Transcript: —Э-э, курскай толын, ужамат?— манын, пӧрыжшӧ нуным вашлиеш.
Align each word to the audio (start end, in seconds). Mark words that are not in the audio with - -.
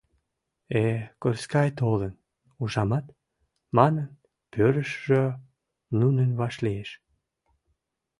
—Э-э, 0.83 0.97
курскай 1.21 1.69
толын, 1.79 2.13
ужамат?— 2.61 3.05
манын, 3.77 4.07
пӧрыжшӧ 4.51 5.21
нуным 5.99 6.31
вашлиеш. 6.39 6.89